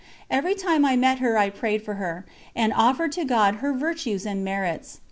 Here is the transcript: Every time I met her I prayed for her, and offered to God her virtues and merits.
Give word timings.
Every 0.31 0.55
time 0.55 0.83
I 0.83 0.95
met 0.95 1.19
her 1.19 1.37
I 1.37 1.51
prayed 1.51 1.83
for 1.85 1.93
her, 1.93 2.25
and 2.55 2.73
offered 2.73 3.11
to 3.11 3.23
God 3.23 3.57
her 3.57 3.71
virtues 3.71 4.25
and 4.25 4.43
merits. 4.43 4.99